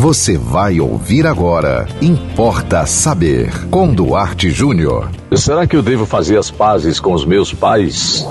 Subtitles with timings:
[0.00, 1.84] Você vai ouvir agora.
[2.00, 3.50] Importa saber.
[3.68, 5.10] Com Duarte Júnior.
[5.34, 8.24] Será que eu devo fazer as pazes com os meus pais?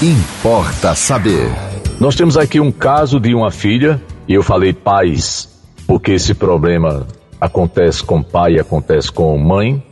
[0.00, 1.50] Importa saber.
[1.98, 5.48] Nós temos aqui um caso de uma filha, e eu falei pais,
[5.88, 7.04] porque esse problema
[7.40, 9.82] acontece com pai, acontece com mãe,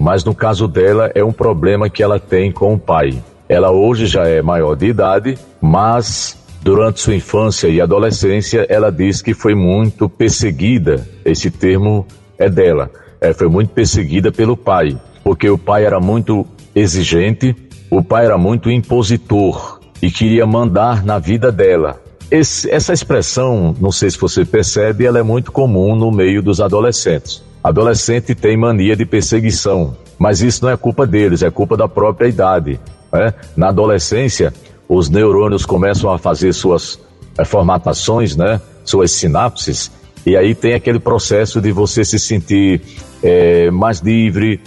[0.00, 3.22] mas no caso dela é um problema que ela tem com o pai.
[3.48, 9.20] Ela hoje já é maior de idade, mas durante sua infância e adolescência ela diz
[9.20, 11.06] que foi muito perseguida.
[11.22, 12.06] Esse termo
[12.38, 12.90] é dela.
[13.20, 17.54] É, foi muito perseguida pelo pai, porque o pai era muito exigente,
[17.90, 22.00] o pai era muito impositor e queria mandar na vida dela.
[22.30, 26.62] Esse, essa expressão, não sei se você percebe, ela é muito comum no meio dos
[26.62, 27.42] adolescentes.
[27.62, 32.26] Adolescente tem mania de perseguição, mas isso não é culpa deles, é culpa da própria
[32.26, 32.80] idade.
[33.12, 33.34] Né?
[33.54, 34.52] Na adolescência,
[34.88, 36.98] os neurônios começam a fazer suas
[37.38, 38.60] é, formatações, né?
[38.84, 39.90] suas sinapses,
[40.26, 42.80] e aí tem aquele processo de você se sentir
[43.22, 44.60] é, mais livre,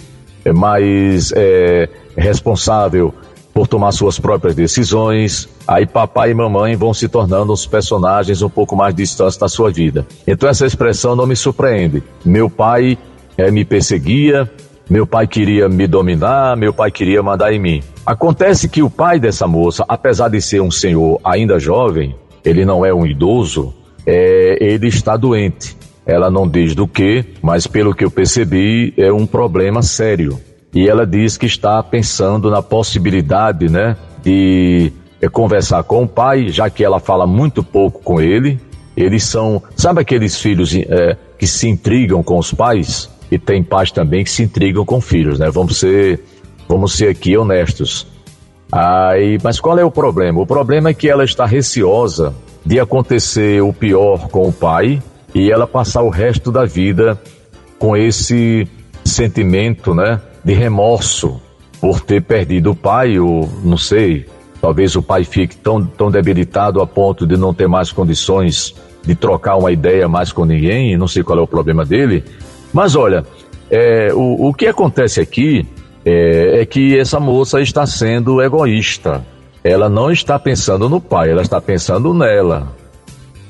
[0.44, 1.32] é, mais
[2.16, 3.12] responsável
[3.52, 5.48] por tomar suas próprias decisões.
[5.66, 9.70] Aí papai e mamãe vão se tornando os personagens um pouco mais distantes da sua
[9.70, 10.06] vida.
[10.26, 12.02] Então essa expressão não me surpreende.
[12.24, 12.96] Meu pai
[13.52, 14.48] me perseguia,
[14.88, 17.82] meu pai queria me dominar, meu pai queria mandar em mim.
[18.06, 22.84] Acontece que o pai dessa moça, apesar de ser um senhor ainda jovem, ele não
[22.84, 23.74] é um idoso,
[24.06, 25.76] é, ele está doente.
[26.06, 30.40] Ela não diz do que, mas pelo que eu percebi, é um problema sério.
[30.72, 36.48] E ela diz que está pensando na possibilidade, né, de é, conversar com o pai,
[36.48, 38.58] já que ela fala muito pouco com ele.
[38.96, 43.10] Eles são, sabe aqueles filhos é, que se intrigam com os pais?
[43.30, 45.50] E tem pais também que se intrigam com filhos, né?
[45.50, 46.20] Vamos ser,
[46.68, 48.06] vamos ser aqui honestos.
[48.70, 50.40] Aí, mas qual é o problema?
[50.40, 52.34] O problema é que ela está receosa
[52.64, 55.02] de acontecer o pior com o pai
[55.34, 57.18] e ela passar o resto da vida
[57.78, 58.68] com esse
[59.04, 61.40] sentimento, né, de remorso
[61.80, 64.26] por ter perdido o pai, ou não sei,
[64.60, 69.14] talvez o pai fique tão, tão debilitado a ponto de não ter mais condições de
[69.14, 72.24] trocar uma ideia mais com ninguém, não sei qual é o problema dele,
[72.78, 73.24] mas olha,
[73.68, 75.66] é, o, o que acontece aqui
[76.04, 79.26] é, é que essa moça está sendo egoísta.
[79.64, 82.68] Ela não está pensando no pai, ela está pensando nela.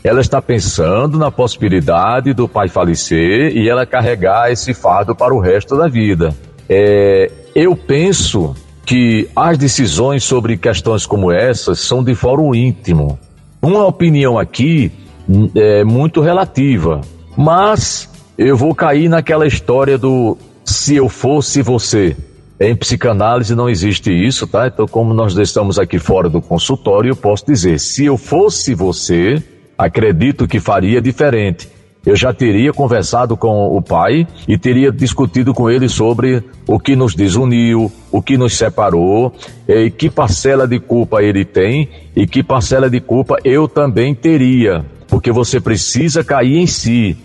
[0.03, 5.41] Ela está pensando na possibilidade do pai falecer e ela carregar esse fardo para o
[5.41, 6.35] resto da vida.
[6.67, 8.57] É, eu penso
[8.87, 13.19] que as decisões sobre questões como essas são de fórum íntimo.
[13.61, 14.91] Uma opinião aqui
[15.29, 17.03] hum, é muito relativa,
[17.37, 22.17] mas eu vou cair naquela história do se eu fosse você.
[22.61, 24.69] Em psicanálise não existe isso, tá?
[24.69, 29.43] Então, como nós estamos aqui fora do consultório, eu posso dizer: se eu fosse você,
[29.77, 31.69] acredito que faria diferente.
[32.07, 36.95] Eu já teria conversado com o pai e teria discutido com ele sobre o que
[36.95, 39.35] nos desuniu, o que nos separou,
[39.69, 44.87] e que parcela de culpa ele tem e que parcela de culpa eu também teria.
[45.09, 47.17] Porque você precisa cair em si.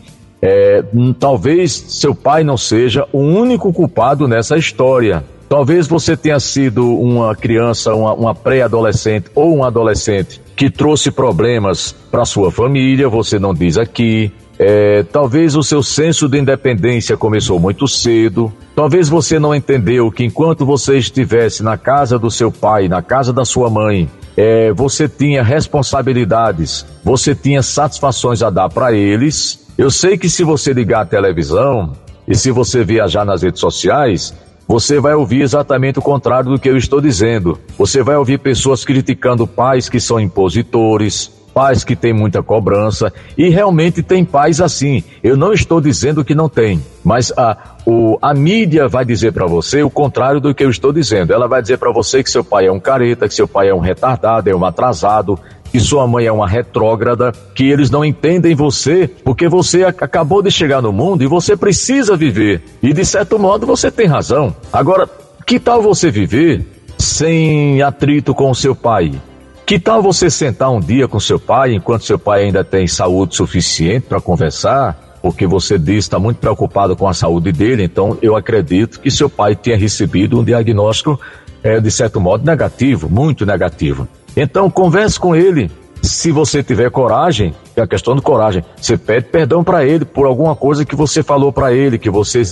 [0.46, 0.84] É,
[1.18, 5.24] talvez seu pai não seja o único culpado nessa história.
[5.48, 11.96] Talvez você tenha sido uma criança, uma, uma pré-adolescente ou um adolescente que trouxe problemas
[12.12, 14.34] para sua família, você não diz aqui.
[14.60, 18.52] É, talvez o seu senso de independência começou muito cedo.
[18.76, 23.32] Talvez você não entendeu que enquanto você estivesse na casa do seu pai, na casa
[23.32, 29.90] da sua mãe, é, você tinha responsabilidades, você tinha satisfações a dar para eles eu
[29.90, 31.94] sei que se você ligar a televisão
[32.28, 34.34] e se você viajar nas redes sociais,
[34.68, 37.60] você vai ouvir exatamente o contrário do que eu estou dizendo.
[37.78, 43.50] Você vai ouvir pessoas criticando pais que são impositores, pais que têm muita cobrança, e
[43.50, 45.04] realmente tem pais assim.
[45.24, 49.46] Eu não estou dizendo que não tem, mas a, o, a mídia vai dizer para
[49.46, 51.34] você o contrário do que eu estou dizendo.
[51.34, 53.74] Ela vai dizer para você que seu pai é um careta, que seu pai é
[53.74, 55.38] um retardado, é um atrasado,
[55.74, 60.52] que sua mãe é uma retrógrada, que eles não entendem você, porque você acabou de
[60.52, 62.62] chegar no mundo e você precisa viver.
[62.80, 64.56] E de certo modo você tem razão.
[64.72, 65.10] Agora,
[65.48, 66.64] que tal você viver
[66.96, 69.20] sem atrito com o seu pai?
[69.66, 73.36] Que tal você sentar um dia com seu pai, enquanto seu pai ainda tem saúde
[73.36, 75.18] suficiente para conversar?
[75.24, 79.28] Porque você diz está muito preocupado com a saúde dele, então eu acredito que seu
[79.28, 81.20] pai tenha recebido um diagnóstico,
[81.64, 84.08] é, de certo modo, negativo, muito negativo.
[84.36, 85.70] Então converse com ele.
[86.02, 90.26] Se você tiver coragem, é a questão de coragem, você pede perdão para ele por
[90.26, 92.44] alguma coisa que você falou para ele, que você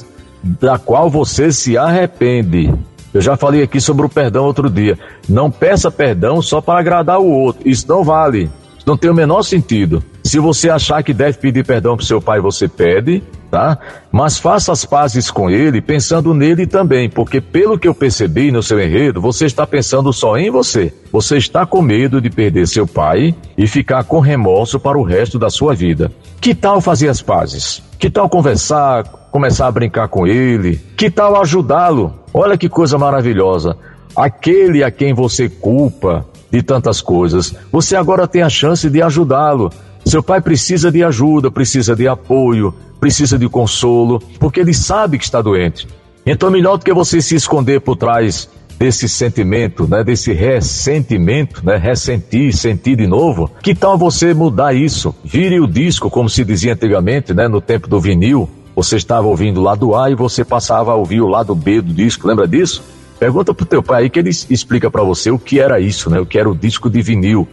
[0.41, 2.73] da qual você se arrepende.
[3.13, 4.97] Eu já falei aqui sobre o perdão outro dia.
[5.27, 7.67] Não peça perdão só para agradar o outro.
[7.67, 8.49] Isso não vale.
[8.85, 10.03] Não tem o menor sentido.
[10.23, 13.77] Se você achar que deve pedir perdão para seu pai, você pede, tá?
[14.11, 18.63] Mas faça as pazes com ele, pensando nele também, porque pelo que eu percebi no
[18.63, 20.93] seu enredo, você está pensando só em você.
[21.11, 25.37] Você está com medo de perder seu pai e ficar com remorso para o resto
[25.37, 26.11] da sua vida.
[26.39, 27.83] Que tal fazer as pazes?
[27.99, 30.77] Que tal conversar, começar a brincar com ele?
[30.97, 32.13] Que tal ajudá-lo?
[32.33, 33.77] Olha que coisa maravilhosa.
[34.15, 39.71] Aquele a quem você culpa de tantas coisas, você agora tem a chance de ajudá-lo
[40.05, 45.23] seu pai precisa de ajuda, precisa de apoio, precisa de consolo, porque ele sabe que
[45.23, 45.87] está doente.
[46.25, 51.77] Então, melhor do que você se esconder por trás desse sentimento, né, desse ressentimento, né,
[51.77, 55.13] ressentir, sentir de novo, que tal você mudar isso?
[55.23, 58.49] Vire o disco, como se dizia antigamente, né, no tempo do vinil.
[58.75, 61.93] Você estava ouvindo o lado A e você passava a ouvir o lado B do
[61.93, 62.83] disco, lembra disso?
[63.21, 66.19] Pergunta pro teu pai aí que ele explica para você o que era isso, né,
[66.19, 67.47] o que era o disco de vinil.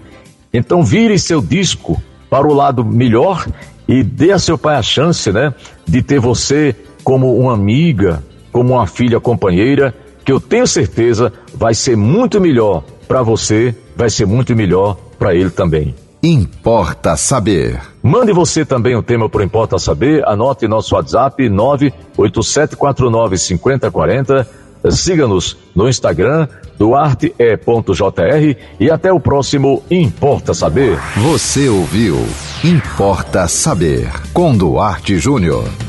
[0.50, 3.46] Então, vire seu disco para o lado melhor
[3.86, 5.52] e dê a seu pai a chance, né,
[5.86, 6.74] de ter você
[7.04, 9.94] como uma amiga, como uma filha companheira,
[10.24, 15.34] que eu tenho certeza vai ser muito melhor para você, vai ser muito melhor para
[15.34, 15.94] ele também.
[16.22, 17.78] Importa saber.
[18.02, 25.88] Mande você também o tema para Importa Saber, anote nosso WhatsApp 98749 5040 Siga-nos no
[25.88, 26.48] Instagram,
[26.78, 30.98] duarte.jr e até o próximo Importa Saber.
[31.16, 32.16] Você ouviu
[32.64, 35.87] Importa Saber com Duarte Júnior.